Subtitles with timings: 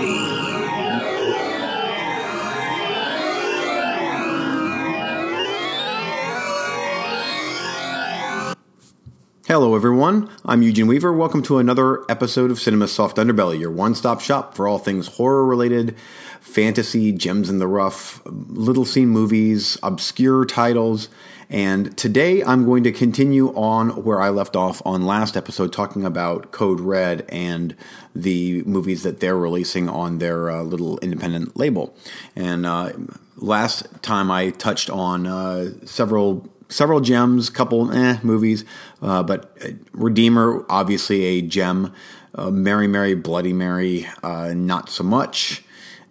[9.46, 10.30] Hello, everyone.
[10.46, 11.12] I'm Eugene Weaver.
[11.12, 15.08] Welcome to another episode of Cinema Soft Underbelly, your one stop shop for all things
[15.08, 15.94] horror related,
[16.42, 21.08] fantasy, gems in the rough, little seen movies, obscure titles.
[21.48, 26.04] And today I'm going to continue on where I left off on last episode, talking
[26.04, 27.76] about Code Red and
[28.14, 31.94] the movies that they're releasing on their uh, little independent label.
[32.34, 32.92] And uh,
[33.36, 38.64] last time I touched on uh, several several gems, couple eh, movies,
[39.02, 39.56] uh, but
[39.92, 41.92] Redeemer, obviously a gem.
[42.34, 45.62] Uh, Mary, Mary, Bloody Mary, uh, not so much,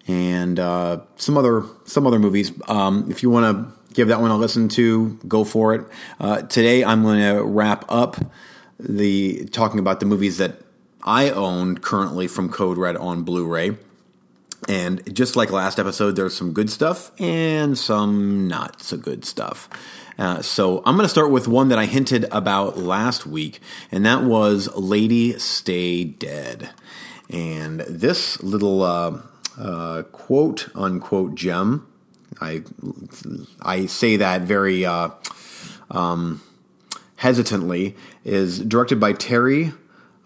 [0.07, 2.51] and uh, some other some other movies.
[2.67, 5.85] Um, if you want to give that one a listen to, go for it.
[6.19, 8.17] Uh, today, I'm going to wrap up
[8.79, 10.61] the talking about the movies that
[11.03, 13.77] I own currently from Code Red on Blu-ray.
[14.69, 19.67] And just like last episode, there's some good stuff and some not so good stuff.
[20.19, 23.59] Uh, so I'm going to start with one that I hinted about last week,
[23.91, 26.69] and that was Lady Stay Dead.
[27.29, 28.83] And this little
[29.61, 31.87] uh, quote unquote gem,
[32.39, 32.63] I
[33.61, 35.09] I say that very uh,
[35.91, 36.41] um,
[37.17, 39.73] hesitantly, is directed by Terry.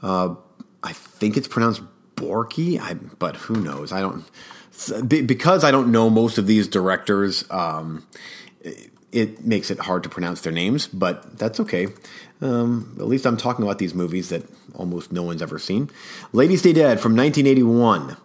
[0.02, 0.36] Uh,
[0.84, 1.82] I think it's pronounced
[2.16, 3.92] Borky, I, but who knows?
[3.92, 4.24] I don't
[5.08, 7.44] because I don't know most of these directors.
[7.50, 8.08] Um,
[9.12, 11.88] it makes it hard to pronounce their names, but that's okay.
[12.42, 14.44] Um, at least I'm talking about these movies that
[14.76, 15.90] almost no one's ever seen.
[16.34, 18.18] Ladies Stay Dead from 1981.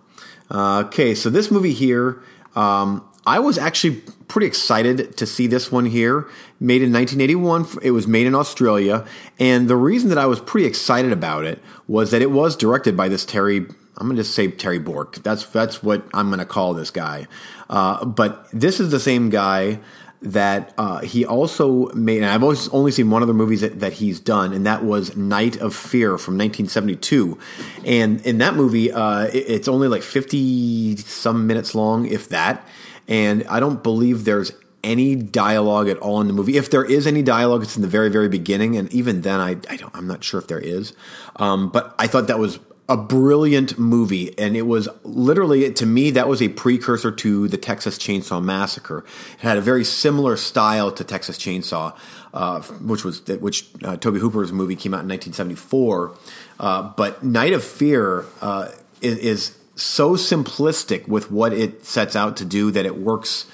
[0.51, 2.23] Uh, okay, so this movie here,
[2.57, 6.29] um, I was actually pretty excited to see this one here.
[6.59, 7.83] Made in 1981.
[7.83, 9.05] It was made in Australia.
[9.39, 12.97] And the reason that I was pretty excited about it was that it was directed
[12.97, 13.67] by this Terry
[14.01, 15.17] I'm going to just say Terry Bork.
[15.17, 17.29] That's that's what I'm going to call this guy.
[17.69, 19.79] Uh, but this is the same guy
[20.23, 23.95] that uh, he also made, and I've always only seen one other movie that, that
[23.95, 27.39] he's done, and that was Night of Fear from 1972.
[27.87, 32.67] And in that movie, uh, it, it's only like 50 some minutes long, if that.
[33.09, 34.53] And I don't believe there's
[34.85, 36.57] any dialogue at all in the movie.
[36.57, 39.51] If there is any dialogue, it's in the very, very beginning, and even then, I,
[39.69, 40.93] I don't, I'm not sure if there is.
[41.37, 42.59] Um, but I thought that was
[42.91, 47.57] a brilliant movie, and it was literally to me that was a precursor to the
[47.57, 49.05] Texas Chainsaw Massacre.
[49.35, 51.97] It had a very similar style to Texas Chainsaw,
[52.35, 56.17] uh, which was which uh, Tobe Hooper's movie came out in 1974.
[56.59, 62.37] Uh, but Night of Fear uh, is, is, so simplistic with what it sets out
[62.37, 63.47] to do that it works.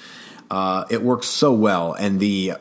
[0.49, 2.53] Uh, it works so well, and the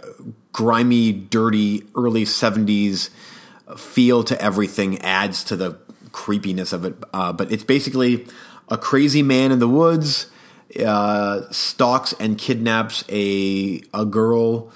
[0.53, 3.10] grimy, dirty early 70s
[3.76, 5.78] feel to everything adds to the
[6.16, 6.97] creepiness of it.
[7.12, 8.27] Uh, but it's basically
[8.69, 10.31] a crazy man in the woods
[10.84, 14.72] uh, stalks and kidnaps a a girl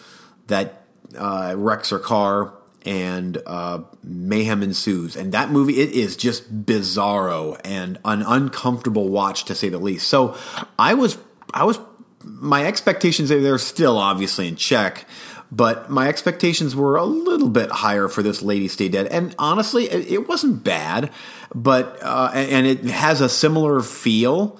[0.46, 0.86] that
[1.18, 2.54] uh, wrecks her car,
[2.86, 5.16] and uh, mayhem ensues.
[5.16, 10.08] And that movie it is just bizarro and an uncomfortable watch to say the least.
[10.08, 10.36] So
[10.78, 11.18] I was
[11.52, 11.78] I was
[12.22, 15.06] my expectations they're still obviously in check
[15.52, 19.84] but my expectations were a little bit higher for this Lady Stay Dead, and honestly,
[19.90, 21.10] it, wasn't bad.
[21.54, 24.58] But uh, and it has a similar feel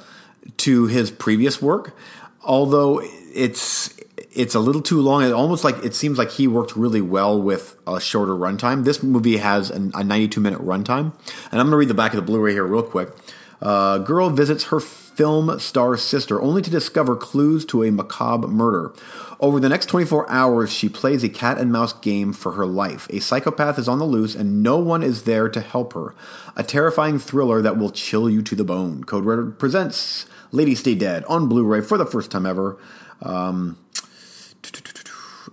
[0.58, 1.96] to his previous work,
[2.42, 3.94] although it's
[4.32, 5.22] it's a little too long.
[5.22, 8.84] It almost like it seems like he worked really well with a shorter runtime.
[8.84, 11.12] This movie has an, a 92 minute runtime,
[11.52, 13.10] and I'm going to read the back of the Blu-ray here real quick.
[13.60, 18.92] Uh, girl visits her film star sister only to discover clues to a macabre murder.
[19.38, 23.06] Over the next 24 hours, she plays a cat and mouse game for her life.
[23.10, 26.14] A psychopath is on the loose, and no one is there to help her.
[26.56, 29.04] A terrifying thriller that will chill you to the bone.
[29.04, 32.78] Code Red presents Lady Stay Dead on Blu ray for the first time ever.
[33.22, 33.78] Um,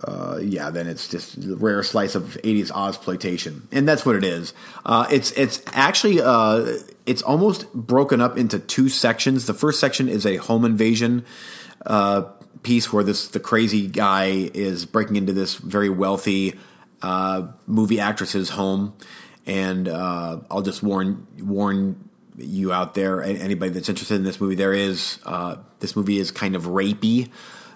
[0.04, 3.62] uh, yeah, then it's just rare slice of 80s Ozploitation.
[3.72, 4.54] And that's what it is.
[4.86, 9.46] Uh, it's it's actually uh, it's almost broken up into two sections.
[9.46, 11.24] The first section is a home invasion
[11.84, 12.22] uh,
[12.62, 16.54] piece where this the crazy guy is breaking into this very wealthy
[17.02, 18.94] uh, movie actress's home,
[19.46, 24.54] and uh, I'll just warn warn you out there, anybody that's interested in this movie,
[24.54, 25.18] there is
[25.80, 27.28] this movie is kind of rapey,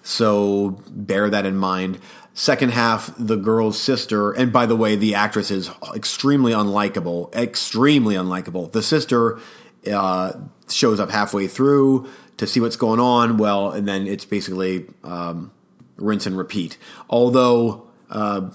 [0.03, 1.99] so bear that in mind.
[2.35, 8.15] Second half, the girl's sister, and by the way, the actress is extremely unlikable, extremely
[8.15, 8.73] unlikable.
[8.73, 9.39] The sister
[9.91, 10.33] uh,
[10.69, 12.09] shows up halfway through
[12.39, 13.37] to see what's going on.
[13.37, 15.53] Well, and then it's basically um,
[15.97, 16.79] rinse and repeat.
[17.11, 18.51] Although uh,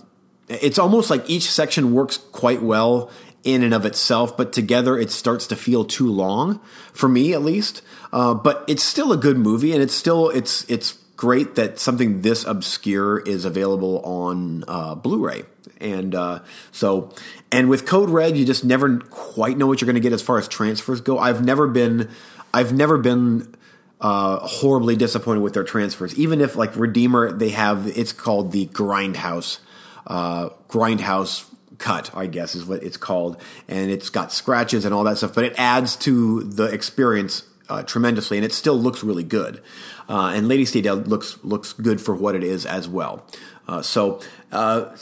[0.48, 3.12] it's almost like each section works quite well
[3.44, 6.60] in and of itself, but together it starts to feel too long
[6.94, 7.82] for me, at least.
[8.12, 12.22] Uh, but it's still a good movie, and it's still it's it's great that something
[12.22, 15.44] this obscure is available on uh, Blu-ray.
[15.82, 16.40] And uh,
[16.72, 17.14] so,
[17.52, 20.22] and with Code Red, you just never quite know what you're going to get as
[20.22, 21.20] far as transfers go.
[21.20, 22.10] I've never been,
[22.54, 23.54] I've never been
[24.00, 26.18] uh, horribly disappointed with their transfers.
[26.18, 29.60] Even if like Redeemer, they have it's called the Grindhouse,
[30.06, 31.50] uh, Grindhouse
[31.80, 35.34] cut, I guess is what it's called, and it's got scratches and all that stuff.
[35.34, 39.62] But it adds to the experience uh, tremendously, and it still looks really good.
[40.10, 43.26] Uh, and Lady Stay looks looks good for what it is as well.
[43.68, 44.22] Uh, so
[44.52, 44.96] uh,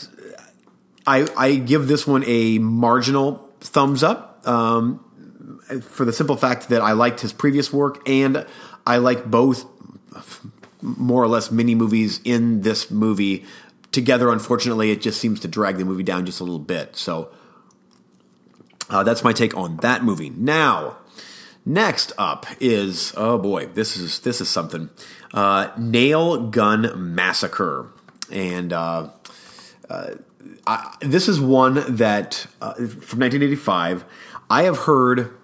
[1.06, 5.00] I, I give this one a marginal thumbs up um,
[5.82, 8.46] for the simple fact that I liked his previous work and
[8.88, 9.66] I like both
[10.82, 13.46] more or less mini movies in this movie
[13.92, 14.30] together.
[14.30, 16.96] Unfortunately, it just seems to drag the movie down just a little bit.
[16.96, 17.30] So
[18.90, 20.30] uh, that's my take on that movie.
[20.30, 20.98] Now,
[21.66, 24.90] next up is oh boy, this is this is something.
[25.34, 27.92] Uh, Nail Gun Massacre,
[28.32, 29.10] and uh,
[29.90, 30.12] uh
[30.68, 34.06] I, this is one that uh, from 1985.
[34.48, 35.36] I have heard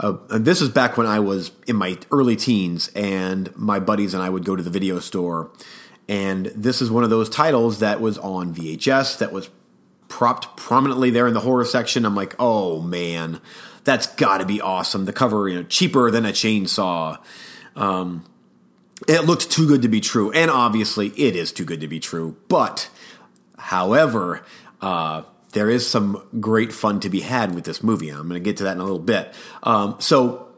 [0.00, 4.22] uh, this is back when I was in my early teens, and my buddies and
[4.22, 5.50] I would go to the video store.
[6.08, 9.48] And this is one of those titles that was on VHS that was
[10.08, 12.04] propped prominently there in the horror section.
[12.04, 13.40] I'm like, oh man,
[13.84, 15.04] that's got to be awesome.
[15.04, 17.18] The cover, you know, cheaper than a chainsaw.
[17.76, 18.24] Um,
[19.06, 22.00] it looked too good to be true, and obviously it is too good to be
[22.00, 22.36] true.
[22.48, 22.88] But,
[23.58, 24.44] however,
[24.80, 25.22] uh,
[25.52, 28.08] there is some great fun to be had with this movie.
[28.08, 29.34] I'm going to get to that in a little bit.
[29.62, 30.48] Um, so,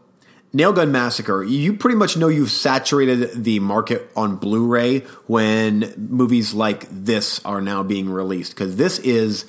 [0.55, 6.55] Nailgun Massacre, you pretty much know you've saturated the market on Blu ray when movies
[6.55, 9.45] like this are now being released because this is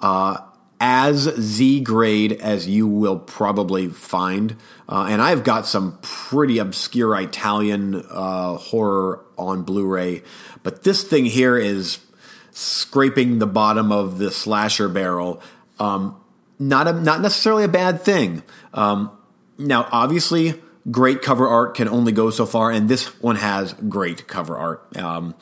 [0.00, 0.38] uh,
[0.80, 4.56] as Z grade as you will probably find.
[4.88, 10.22] Uh, and I've got some pretty obscure Italian uh, horror on Blu ray,
[10.62, 12.00] but this thing here is
[12.50, 15.40] scraping the bottom of the slasher barrel.
[15.78, 16.16] Um,
[16.58, 18.42] not a, not necessarily a bad thing.
[18.74, 19.10] Um,
[19.58, 20.54] now, obviously,
[20.90, 24.96] great cover art can only go so far, and this one has great cover art.
[24.96, 25.34] Um,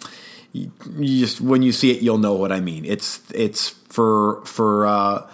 [0.52, 2.84] you, just when you see it, you'll know what I mean.
[2.84, 5.30] It's it's for for uh,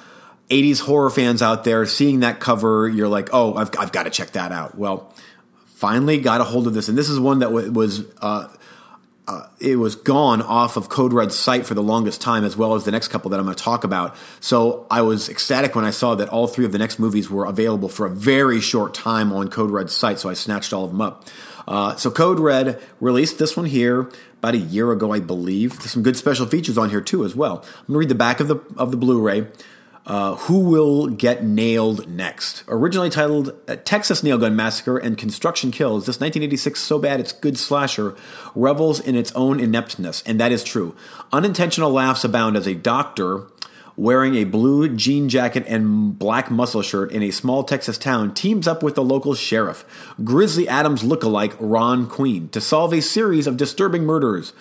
[0.49, 1.85] 80s horror fans out there.
[1.85, 4.79] Seeing that cover, you're like, oh, I've I've got to check that out.
[4.79, 5.13] Well,
[5.75, 8.05] finally got a hold of this, and this is one that w- was.
[8.23, 8.49] Uh,
[9.29, 12.75] uh, it was gone off of Code Red's site for the longest time, as well
[12.75, 14.17] as the next couple that I'm going to talk about.
[14.41, 17.45] So I was ecstatic when I saw that all three of the next movies were
[17.45, 20.19] available for a very short time on Code Red's site.
[20.19, 21.25] So I snatched all of them up.
[21.67, 25.79] Uh, so Code Red released this one here about a year ago, I believe.
[25.79, 27.65] There's some good special features on here too, as well.
[27.89, 29.47] I'm to read the back of the of the Blu-ray.
[30.05, 32.65] Uh, Who Will Get Nailed Next?
[32.67, 37.31] Originally titled uh, Texas Nail Gun Massacre and Construction Kills, this 1986 so bad it's
[37.31, 38.17] good slasher
[38.57, 40.97] revels in its own ineptness, and that is true.
[41.33, 43.47] Unintentional laughs abound as a doctor
[43.97, 48.67] wearing a blue jean jacket and black muscle shirt in a small Texas town teams
[48.67, 49.85] up with the local sheriff,
[50.25, 54.53] Grizzly Adams look-alike Ron Queen, to solve a series of disturbing murders.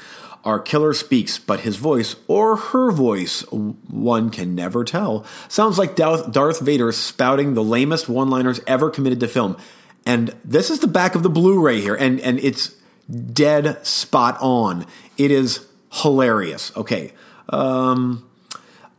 [0.43, 5.95] Our killer speaks, but his voice, or her voice, one can never tell, sounds like
[5.95, 9.55] Darth Vader spouting the lamest one liners ever committed to film.
[10.03, 12.75] And this is the back of the Blu ray here, and, and it's
[13.11, 14.87] dead spot on.
[15.15, 16.75] It is hilarious.
[16.75, 17.13] Okay.
[17.49, 18.27] Um,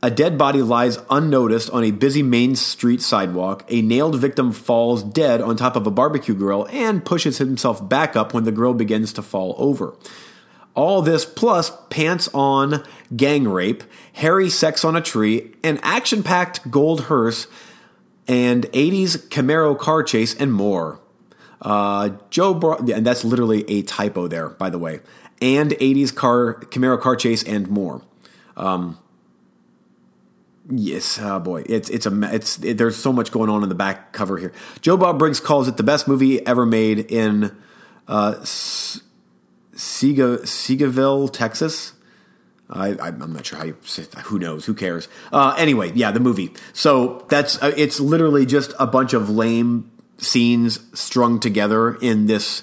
[0.03, 3.65] a dead body lies unnoticed on a busy Main Street sidewalk.
[3.69, 8.17] A nailed victim falls dead on top of a barbecue grill and pushes himself back
[8.17, 9.95] up when the grill begins to fall over.
[10.75, 12.83] All this plus pants on
[13.15, 17.47] gang rape, hairy sex on a tree, an action packed gold hearse,
[18.27, 21.01] and 80s Camaro car chase, and more.
[21.61, 25.01] Uh, Joe, Bro- and that's literally a typo there, by the way.
[25.41, 28.03] And 80s car Camaro car chase and more.
[28.57, 28.99] Um,
[30.73, 33.75] yes, oh boy, it's it's a it's it, there's so much going on in the
[33.75, 34.53] back cover here.
[34.81, 37.57] Joe Bob Briggs calls it the best movie ever made in
[38.09, 38.35] uh,
[39.75, 40.43] Sega,
[41.33, 41.93] Texas.
[42.75, 44.07] I, am not sure how you say.
[44.25, 44.65] Who knows?
[44.65, 45.07] Who cares?
[45.31, 46.55] Uh, anyway, yeah, the movie.
[46.73, 52.63] So that's uh, it's literally just a bunch of lame scenes strung together in this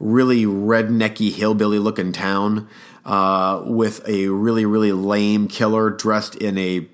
[0.00, 2.68] really rednecky hillbilly looking town
[3.04, 6.88] uh, with a really really lame killer dressed in a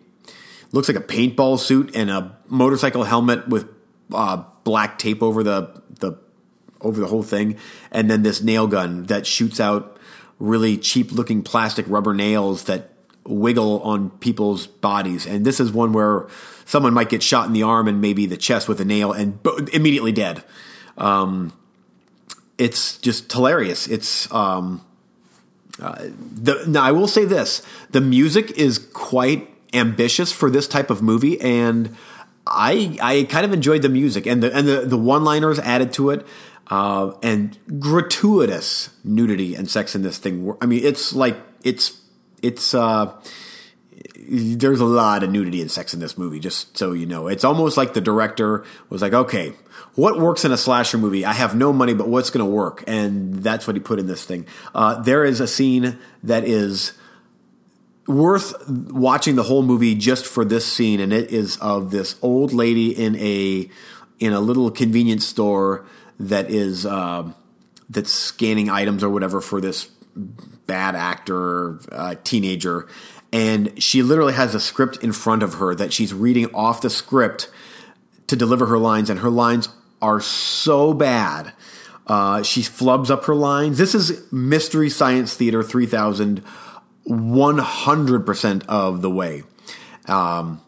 [0.73, 3.69] looks like a paintball suit and a motorcycle helmet with
[4.13, 6.13] uh, black tape over the the
[6.81, 7.57] over the whole thing,
[7.91, 9.99] and then this nail gun that shoots out
[10.39, 12.91] really cheap looking plastic rubber nails that
[13.25, 15.27] wiggle on people's bodies.
[15.27, 16.27] And this is one where
[16.65, 19.39] someone might get shot in the arm and maybe the chest with a nail and
[19.73, 20.43] immediately dead.
[20.97, 21.53] Um,
[22.57, 23.87] it's just hilarious.
[23.87, 24.85] It's um,
[25.81, 30.91] uh, the, now I will say this: the music is quite ambitious for this type
[30.91, 31.97] of movie, and
[32.47, 35.93] I I kind of enjoyed the music and the and the, the one liners added
[35.95, 36.27] to it.
[36.69, 40.55] Uh, and gratuitous nudity and sex in this thing.
[40.61, 42.01] I mean, it's like it's
[42.43, 43.13] it's uh,
[44.29, 46.39] there's a lot of nudity and sex in this movie.
[46.39, 49.53] Just so you know, it's almost like the director was like, okay,
[49.95, 51.25] what works in a slasher movie?
[51.25, 52.85] I have no money, but what's going to work?
[52.87, 54.47] And that's what he put in this thing.
[54.75, 56.93] Uh, there is a scene that is
[58.11, 62.53] worth watching the whole movie just for this scene, and it is of this old
[62.53, 63.71] lady in a
[64.19, 65.87] in a little convenience store
[66.19, 67.31] that is uh,
[67.89, 69.87] that's scanning items or whatever for this
[70.67, 72.87] bad actor uh, teenager,
[73.33, 76.91] and she literally has a script in front of her that she's reading off the
[76.91, 77.49] script
[78.27, 79.69] to deliver her lines, and her lines
[80.03, 81.53] are so bad.
[82.07, 83.79] Uh, she flubs up her lines.
[83.79, 86.43] This is Mystery Science Theater 3000
[87.11, 89.43] 100% of the way.
[90.07, 90.61] Um,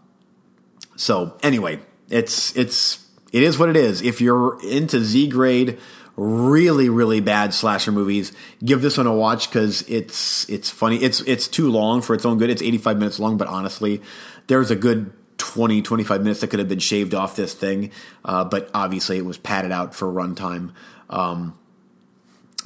[0.96, 1.80] so anyway,
[2.10, 4.02] it's it's it is what it is.
[4.02, 5.78] If you're into Z grade,
[6.16, 8.32] really really bad slasher movies,
[8.64, 10.96] give this one a watch because it's it's funny.
[10.96, 12.50] It's it's too long for its own good.
[12.50, 14.02] It's 85 minutes long, but honestly,
[14.48, 17.90] there's a good 20 25 minutes that could have been shaved off this thing.
[18.24, 20.72] Uh, but obviously, it was padded out for runtime.
[21.08, 21.58] Um,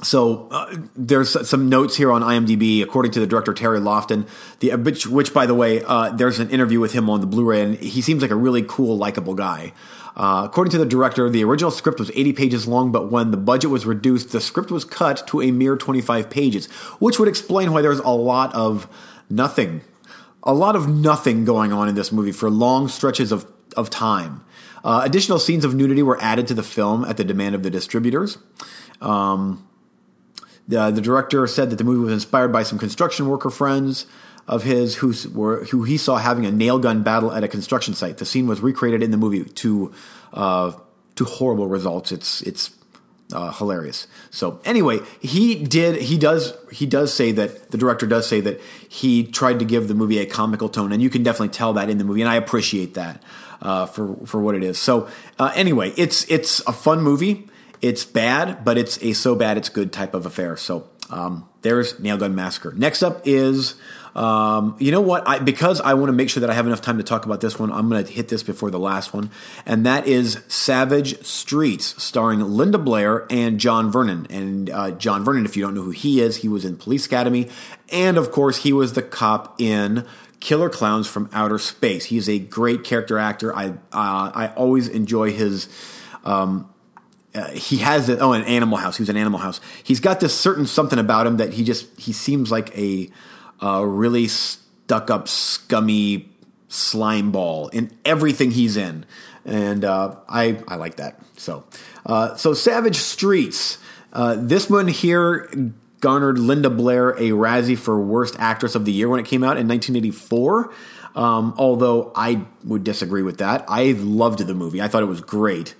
[0.03, 2.83] so uh, there's some notes here on IMDb.
[2.83, 4.27] According to the director Terry Lofton,
[4.59, 7.61] the which, which by the way, uh, there's an interview with him on the Blu-ray,
[7.61, 9.73] and he seems like a really cool, likable guy.
[10.15, 13.37] Uh, according to the director, the original script was 80 pages long, but when the
[13.37, 16.65] budget was reduced, the script was cut to a mere 25 pages,
[16.99, 18.87] which would explain why there's a lot of
[19.29, 19.81] nothing,
[20.41, 24.43] a lot of nothing going on in this movie for long stretches of of time.
[24.83, 27.69] Uh, additional scenes of nudity were added to the film at the demand of the
[27.69, 28.37] distributors.
[29.01, 29.66] Um,
[30.67, 34.05] the, the director said that the movie was inspired by some construction worker friends
[34.47, 37.93] of his who were who he saw having a nail gun battle at a construction
[37.93, 38.17] site.
[38.17, 39.93] The scene was recreated in the movie to
[40.33, 40.71] uh,
[41.15, 42.11] to horrible results.
[42.11, 42.71] It's it's
[43.33, 44.07] uh, hilarious.
[44.29, 48.61] So anyway, he did he does he does say that the director does say that
[48.87, 51.89] he tried to give the movie a comical tone, and you can definitely tell that
[51.89, 53.21] in the movie, and I appreciate that
[53.61, 54.77] uh, for for what it is.
[54.79, 55.09] So
[55.39, 57.47] uh, anyway, it's it's a fun movie.
[57.81, 60.57] It's bad, but it's a so bad it's good type of affair.
[60.57, 62.73] So um, there's Nailgun Massacre.
[62.73, 63.75] Next up is,
[64.15, 65.27] um, you know what?
[65.27, 67.39] I, because I want to make sure that I have enough time to talk about
[67.39, 69.29] this one, I'm going to hit this before the last one,
[69.65, 74.27] and that is Savage Streets, starring Linda Blair and John Vernon.
[74.29, 77.05] And uh, John Vernon, if you don't know who he is, he was in Police
[77.05, 77.47] Academy,
[77.89, 80.05] and of course, he was the cop in
[80.39, 82.05] Killer Klowns from Outer Space.
[82.05, 83.55] He's a great character actor.
[83.55, 85.69] I uh, I always enjoy his.
[86.25, 86.69] Um,
[87.37, 88.97] uh, he has a, oh an Animal House.
[88.97, 89.61] He was an Animal House.
[89.83, 93.09] He's got this certain something about him that he just he seems like a,
[93.61, 96.29] a really stuck up, scummy
[96.67, 99.05] slime ball in everything he's in,
[99.45, 101.19] and uh, I I like that.
[101.37, 101.63] So
[102.05, 103.77] uh, so Savage Streets.
[104.13, 105.49] Uh, this one here
[105.99, 109.57] garnered Linda Blair a Razzie for Worst Actress of the Year when it came out
[109.57, 110.73] in 1984.
[111.13, 113.65] Um, although I would disagree with that.
[113.67, 114.81] I loved the movie.
[114.81, 115.75] I thought it was great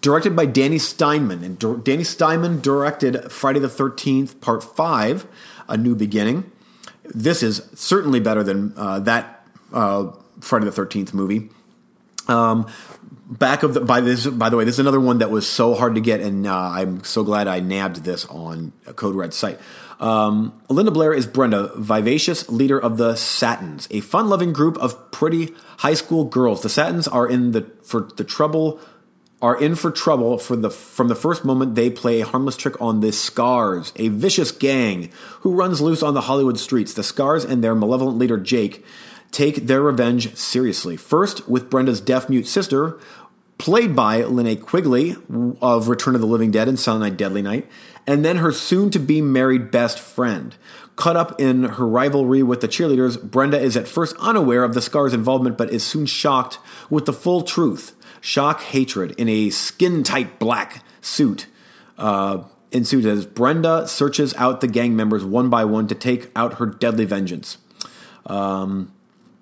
[0.00, 1.44] directed by Danny Steinmann.
[1.44, 5.26] And Danny Steinmann directed Friday the 13th, Part 5,
[5.68, 6.50] A New Beginning.
[7.04, 10.10] This is certainly better than uh, that uh,
[10.40, 11.50] Friday the 13th movie.
[12.28, 12.66] Um,
[13.28, 15.74] back of the by this by the way, this is another one that was so
[15.74, 19.32] hard to get, and uh, I'm so glad I nabbed this on a Code Red
[19.32, 19.60] site.
[19.98, 25.54] Um, Linda Blair is Brenda, vivacious leader of the Satins, a fun-loving group of pretty
[25.78, 26.62] high school girls.
[26.62, 28.80] The Satins are in the for the trouble
[29.42, 32.80] are in for trouble for the, from the first moment they play a harmless trick
[32.80, 36.94] on the Scars, a vicious gang who runs loose on the Hollywood streets.
[36.94, 38.84] The Scars and their malevolent leader Jake
[39.32, 40.96] take their revenge seriously.
[40.96, 42.98] First, with Brenda's deaf mute sister,
[43.58, 45.16] played by Linnea Quigley
[45.60, 47.66] of Return of the Living Dead and Silent Night Deadly Night,
[48.06, 50.56] and then her soon to be married best friend.
[50.96, 54.80] Caught up in her rivalry with the cheerleaders, Brenda is at first unaware of the
[54.80, 60.02] Scars' involvement but is soon shocked with the full truth shock hatred in a skin
[60.02, 61.46] tight black suit.
[61.98, 66.54] Uh, ensues as Brenda searches out the gang members one by one to take out
[66.54, 67.58] her deadly vengeance.
[68.26, 68.92] Um,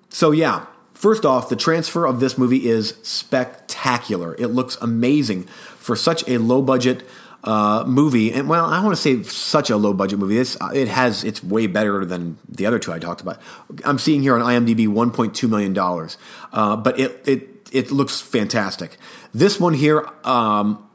[0.09, 4.35] so, yeah, first off, the transfer of this movie is spectacular.
[4.35, 5.43] It looks amazing
[5.77, 7.03] for such a low budget
[7.45, 10.35] uh, movie, and well, I want to say such a low budget movie.
[10.35, 13.39] This it has it's way better than the other two I talked about.
[13.83, 16.17] I'm seeing here on IMDb 1.2 million dollars,
[16.51, 18.97] uh, but it it it looks fantastic.
[19.33, 20.89] This one here, um,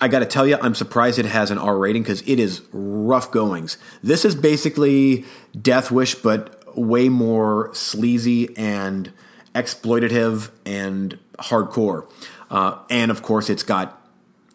[0.00, 2.62] I got to tell you, I'm surprised it has an R rating because it is
[2.72, 3.76] rough goings.
[4.02, 5.24] This is basically
[5.60, 9.12] Death Wish, but way more sleazy and
[9.54, 12.08] exploitative and hardcore.
[12.50, 14.01] Uh, and of course, it's got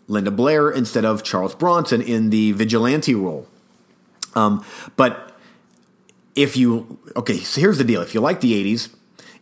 [0.08, 3.48] Linda Blair instead of Charles Bronson in the vigilante role.
[4.36, 4.64] Um,
[4.96, 5.36] but
[6.36, 8.02] if you, okay, so here's the deal.
[8.02, 8.94] If you like the 80s,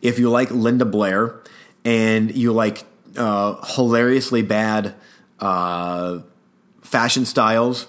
[0.01, 1.41] if you like Linda Blair,
[1.83, 2.83] and you like
[3.15, 4.95] uh, hilariously bad
[5.39, 6.19] uh,
[6.81, 7.87] fashion styles,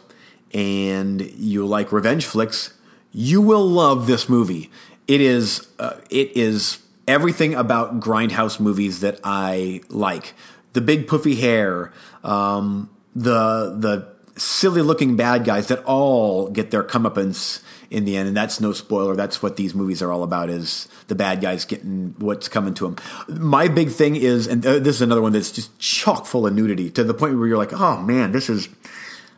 [0.52, 2.75] and you like revenge flicks,
[3.12, 4.71] you will love this movie.
[5.06, 10.35] It is, uh, it is everything about grindhouse movies that I like.
[10.76, 11.90] The big puffy hair,
[12.23, 18.28] um, the the silly looking bad guys that all get their comeuppance in the end,
[18.28, 19.16] and that's no spoiler.
[19.16, 22.85] That's what these movies are all about: is the bad guys getting what's coming to
[22.85, 22.97] them.
[23.40, 26.54] My big thing is, and uh, this is another one that's just chock full of
[26.54, 28.68] nudity to the point where you're like, oh man, this is,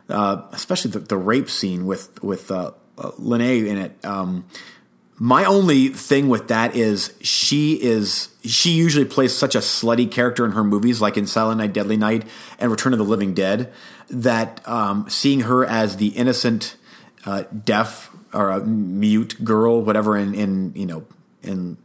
[0.09, 4.05] uh, especially the, the, rape scene with with uh, uh Linnea in it.
[4.05, 4.45] Um,
[5.21, 10.45] my only thing with that is she is she usually plays such a slutty character
[10.45, 12.25] in her movies, like in Silent Night, Deadly Night,
[12.57, 13.71] and Return of the Living Dead,
[14.09, 16.77] that um, seeing her as the innocent,
[17.25, 21.05] uh, deaf or a mute girl, whatever, in, in you know
[21.43, 21.77] in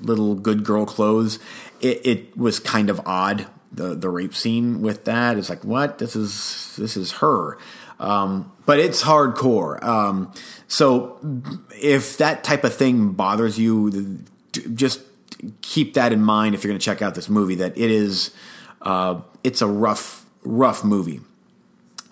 [0.00, 1.38] little good girl clothes,
[1.82, 3.46] it, it was kind of odd.
[3.70, 7.58] The the rape scene with that is like what this is this is her.
[8.02, 9.82] Um, but it's hardcore.
[9.82, 10.32] Um,
[10.66, 11.18] so
[11.80, 14.24] if that type of thing bothers you,
[14.74, 15.00] just
[15.62, 17.54] keep that in mind if you're going to check out this movie.
[17.54, 18.32] That it is,
[18.82, 21.20] uh, it's a rough, rough movie.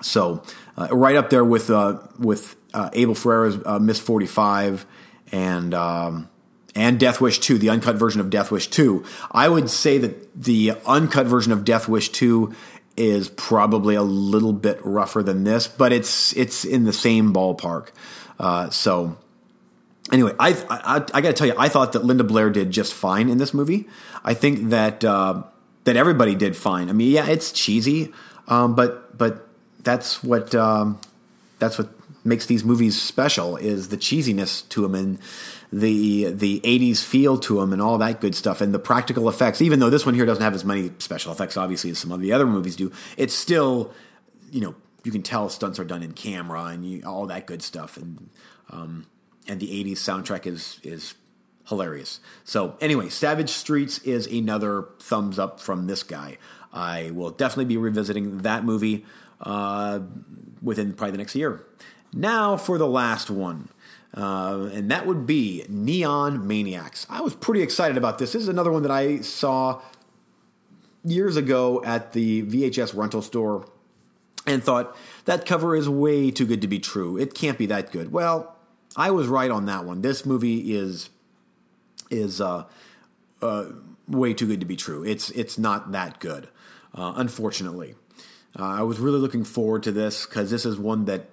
[0.00, 0.42] So
[0.78, 4.86] uh, right up there with uh, with uh, Abel Ferrara's uh, Miss Forty Five
[5.32, 5.74] and.
[5.74, 6.28] Um,
[6.76, 9.04] and Death Wish 2, the uncut version of Death Wish 2.
[9.32, 12.54] I would say that the uncut version of Death Wish 2
[12.96, 17.88] is probably a little bit rougher than this, but it's it's in the same ballpark.
[18.38, 19.16] Uh, so
[20.12, 22.94] anyway, I, I, I got to tell you, I thought that Linda Blair did just
[22.94, 23.88] fine in this movie.
[24.24, 25.42] I think that uh,
[25.84, 26.88] that everybody did fine.
[26.88, 28.12] I mean, yeah, it's cheesy,
[28.48, 29.46] um, but but
[29.82, 31.00] that's what um,
[31.58, 31.88] that's what
[32.24, 35.18] makes these movies special is the cheesiness to them and
[35.72, 39.62] the the 80s feel to them and all that good stuff and the practical effects
[39.62, 42.20] even though this one here doesn't have as many special effects obviously as some of
[42.20, 43.92] the other movies do it's still
[44.50, 47.62] you know you can tell stunts are done in camera and you, all that good
[47.62, 47.96] stuff.
[47.96, 48.30] And
[48.70, 49.06] um,
[49.48, 51.14] and the 80s soundtrack is is
[51.66, 52.20] hilarious.
[52.44, 56.38] So anyway savage streets is another thumbs up from this guy.
[56.72, 59.04] I will definitely be revisiting that movie
[59.40, 60.00] uh,
[60.62, 61.64] within probably the next year.
[62.12, 63.68] Now for the last one
[64.14, 67.06] uh, and that would be Neon Maniacs.
[67.08, 68.32] I was pretty excited about this.
[68.32, 69.80] This is another one that I saw
[71.04, 73.66] years ago at the VHS rental store
[74.46, 74.96] and thought
[75.26, 77.16] that cover is way too good to be true.
[77.16, 78.12] It can't be that good.
[78.12, 78.56] Well,
[78.96, 80.02] I was right on that one.
[80.02, 81.10] This movie is
[82.10, 82.64] is uh,
[83.40, 83.66] uh,
[84.08, 85.04] way too good to be true.
[85.04, 86.48] It's it's not that good,
[86.94, 87.94] uh, unfortunately.
[88.58, 91.26] Uh, I was really looking forward to this because this is one that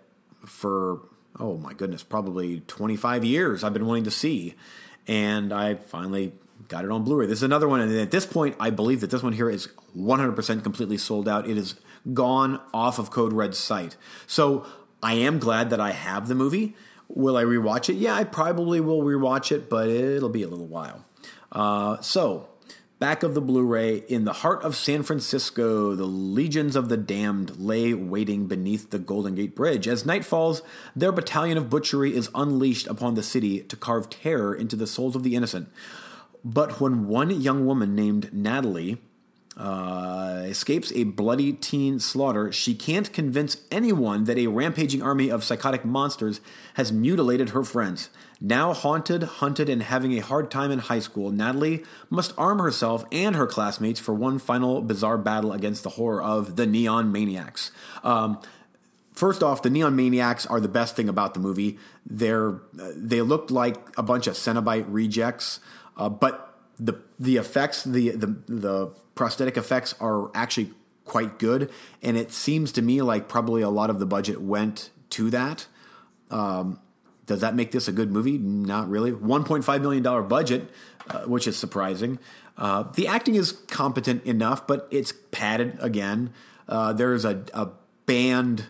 [0.45, 1.01] for
[1.39, 4.55] oh my goodness, probably 25 years I've been wanting to see.
[5.07, 6.33] And I finally
[6.67, 7.25] got it on Blu ray.
[7.27, 7.79] This is another one.
[7.79, 11.49] And at this point, I believe that this one here is 100% completely sold out.
[11.49, 11.75] It is
[12.13, 13.95] gone off of Code Red's site.
[14.25, 14.65] So
[15.01, 16.75] I am glad that I have the movie.
[17.07, 17.93] Will I rewatch it?
[17.93, 21.05] Yeah, I probably will rewatch it, but it'll be a little while.
[21.51, 22.49] Uh, so
[22.99, 26.97] Back of the Blu ray, in the heart of San Francisco, the legions of the
[26.97, 29.87] damned lay waiting beneath the Golden Gate Bridge.
[29.87, 30.63] As night falls,
[30.95, 35.15] their battalion of butchery is unleashed upon the city to carve terror into the souls
[35.15, 35.69] of the innocent.
[36.43, 38.97] But when one young woman named Natalie
[39.57, 45.43] uh, escapes a bloody teen slaughter, she can't convince anyone that a rampaging army of
[45.43, 46.39] psychotic monsters
[46.75, 48.09] has mutilated her friends.
[48.39, 53.03] Now haunted, hunted, and having a hard time in high school, Natalie must arm herself
[53.11, 57.71] and her classmates for one final bizarre battle against the horror of the Neon Maniacs.
[58.03, 58.39] Um,
[59.13, 61.79] first off, the Neon Maniacs are the best thing about the movie.
[62.05, 65.59] They're they looked like a bunch of Cenobite rejects,
[65.97, 70.71] uh, but the the effects, the the the prosthetic effects are actually
[71.03, 74.89] quite good, and it seems to me like probably a lot of the budget went
[75.11, 75.67] to that.
[76.29, 76.79] Um,
[77.25, 78.37] does that make this a good movie?
[78.37, 79.11] Not really.
[79.11, 80.69] $1.5 million budget,
[81.09, 82.19] uh, which is surprising.
[82.57, 86.33] Uh, the acting is competent enough, but it's padded again.
[86.67, 87.69] Uh, there's a, a,
[88.05, 88.65] band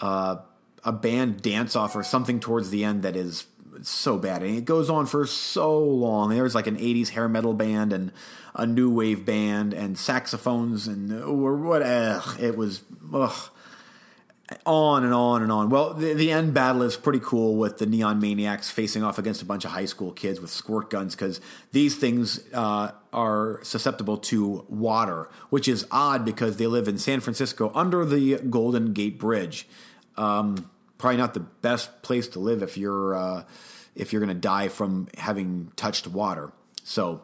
[0.00, 0.36] uh,
[0.84, 3.46] a band dance off or something towards the end that is
[3.88, 4.42] so bad.
[4.42, 6.30] And it goes on for so long.
[6.30, 8.12] There's like an 80s hair metal band and
[8.54, 12.82] a new wave band and saxophones and or what ugh, it was
[13.14, 13.50] ugh,
[14.66, 15.70] on and on and on.
[15.70, 19.42] Well, the, the end battle is pretty cool with the neon maniacs facing off against
[19.42, 21.40] a bunch of high school kids with squirt guns because
[21.72, 27.20] these things uh, are susceptible to water, which is odd because they live in San
[27.20, 29.68] Francisco under the Golden Gate Bridge.
[30.16, 33.44] Um, probably not the best place to live if you're uh,
[33.94, 36.52] if you're going to die from having touched water.
[36.84, 37.22] So,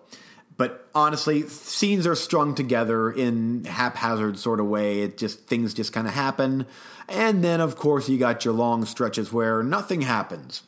[0.57, 5.00] but honestly, scenes are strung together in haphazard sort of way.
[5.00, 6.66] It just things just kind of happen,
[7.09, 10.62] and then of course you got your long stretches where nothing happens.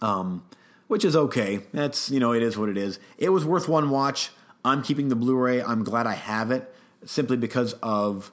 [0.00, 0.44] Um,
[0.86, 1.60] which is okay.
[1.72, 2.98] That's you know it is what it is.
[3.18, 4.30] It was worth one watch.
[4.64, 5.62] I'm keeping the Blu-ray.
[5.62, 6.72] I'm glad I have it
[7.04, 8.32] simply because of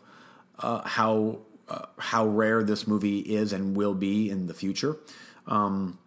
[0.60, 4.98] uh, how uh, how rare this movie is and will be in the future.
[5.48, 5.98] Um,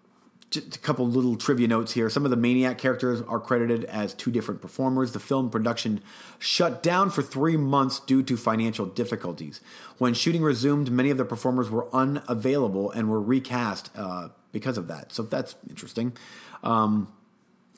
[0.55, 2.09] just a couple little trivia notes here.
[2.09, 5.13] Some of the Maniac characters are credited as two different performers.
[5.13, 6.01] The film production
[6.39, 9.61] shut down for three months due to financial difficulties.
[9.99, 14.89] When shooting resumed, many of the performers were unavailable and were recast uh, because of
[14.89, 15.13] that.
[15.13, 16.17] So that's interesting.
[16.63, 17.13] Um,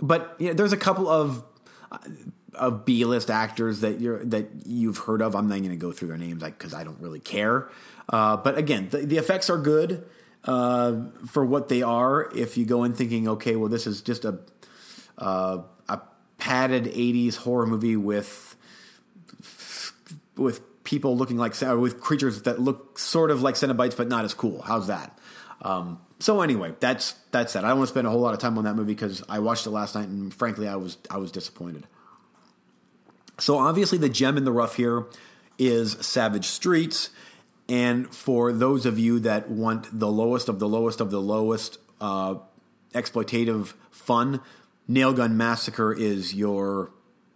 [0.01, 1.43] but you know, there's a couple of
[1.91, 1.99] uh,
[2.55, 5.35] of B list actors that you're that you've heard of.
[5.35, 7.69] I'm not going to go through their names because I don't really care.
[8.09, 10.07] Uh, but again, the, the, effects are good
[10.47, 10.95] uh,
[11.27, 12.31] for what they are.
[12.35, 14.39] If you go in thinking, okay, well, this is just a
[15.19, 16.01] uh, a
[16.39, 18.57] padded '80s horror movie with
[20.37, 24.35] with people looking like with creatures that look sort of like Cenobites, but not as
[24.35, 24.63] cool.
[24.63, 25.19] How's that?
[25.63, 27.65] Um, so anyway, that's that's that.
[27.65, 29.41] I don't want to spend a whole lot of time on that movie because I
[29.41, 31.87] watched it last night and frankly, I was I was disappointed.
[33.39, 35.05] So obviously, the gem in the rough here
[35.59, 37.11] is Savage Streets.
[37.69, 41.79] And for those of you that want the lowest of the lowest of the lowest
[42.01, 42.37] uh,
[42.95, 44.41] exploitative fun,
[44.89, 46.93] Nailgun Massacre is your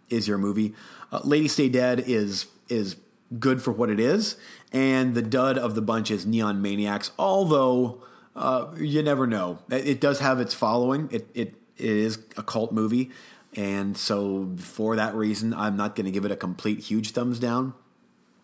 [0.09, 0.73] is your movie.
[1.11, 2.95] Uh, Lady Stay Dead is is
[3.39, 4.37] good for what it is,
[4.71, 7.11] and the dud of the bunch is Neon Maniacs.
[7.19, 8.01] Although
[8.35, 11.09] uh, you never know, it does have its following.
[11.11, 13.11] It it, it is a cult movie,
[13.55, 17.37] and so, for that reason, I'm not going to give it a complete huge thumbs
[17.39, 17.73] down.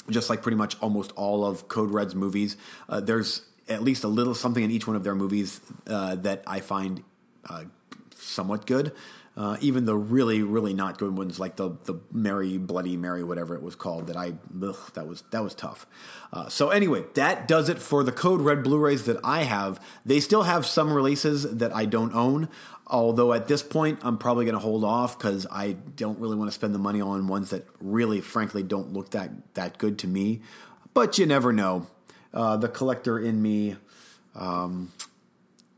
[0.10, 4.08] Just like pretty much almost all of Code Red's movies, uh, there's at least a
[4.08, 7.04] little something in each one of their movies uh, that I find
[7.50, 7.66] uh,
[8.16, 8.94] somewhat good.
[9.38, 13.54] Uh, even the really, really not good ones, like the the Mary Bloody Mary, whatever
[13.54, 15.86] it was called, that I ugh, that was that was tough.
[16.34, 19.80] Uh, so anyway, that does it for the Code Red Blu-rays that I have.
[20.04, 22.50] They still have some releases that I don't own.
[22.88, 26.50] Although at this point, I'm probably going to hold off because I don't really want
[26.50, 30.08] to spend the money on ones that really, frankly, don't look that that good to
[30.08, 30.42] me.
[30.96, 31.86] But you never know.
[32.34, 33.76] Uh, the collector in me.
[34.34, 34.92] Um,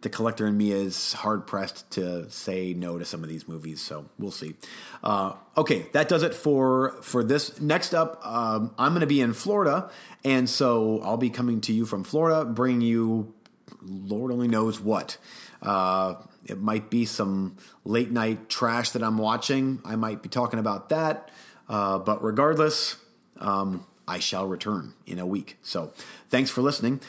[0.01, 3.81] the collector in me is hard pressed to say no to some of these movies,
[3.81, 4.55] so we'll see.
[5.03, 7.59] Uh, okay, that does it for for this.
[7.59, 9.91] Next up, um, I'm going to be in Florida,
[10.23, 13.33] and so I'll be coming to you from Florida, bringing you
[13.81, 15.17] Lord only knows what.
[15.62, 19.81] Uh, it might be some late night trash that I'm watching.
[19.83, 21.29] I might be talking about that,
[21.67, 22.95] uh, but regardless.
[23.38, 25.59] Um, I shall return in a week.
[25.62, 25.93] So,
[26.29, 26.99] thanks for listening.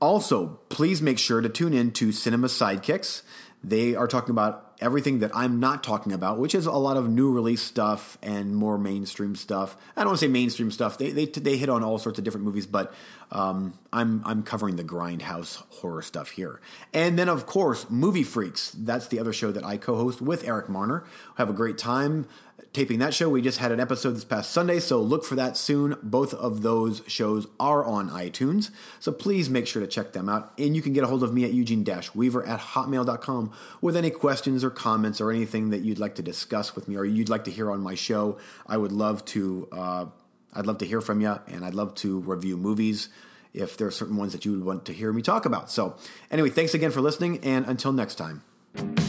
[0.00, 3.22] Also, please make sure to tune in to Cinema Sidekicks.
[3.64, 7.08] They are talking about everything that I'm not talking about, which is a lot of
[7.08, 9.76] new release stuff and more mainstream stuff.
[9.96, 10.98] I don't want to say mainstream stuff.
[10.98, 12.92] They they, they hit on all sorts of different movies, but
[13.30, 16.60] um, I'm I'm covering the grindhouse horror stuff here.
[16.92, 18.70] And then of course, Movie Freaks.
[18.70, 21.04] That's the other show that I co-host with Eric Marner.
[21.36, 22.26] Have a great time
[22.72, 23.28] taping that show.
[23.28, 25.96] We just had an episode this past Sunday, so look for that soon.
[26.02, 30.52] Both of those shows are on iTunes, so please make sure to check them out.
[30.58, 34.10] And you can get a hold of me at Eugene Weaver at hotmail.com with any
[34.10, 37.44] questions or comments or anything that you'd like to discuss with me or you'd like
[37.44, 38.38] to hear on my show.
[38.66, 39.68] I would love to.
[39.72, 40.06] Uh,
[40.54, 43.10] I'd love to hear from you, and I'd love to review movies
[43.52, 45.70] if there are certain ones that you would want to hear me talk about.
[45.70, 45.96] So,
[46.30, 49.07] anyway, thanks again for listening, and until next time.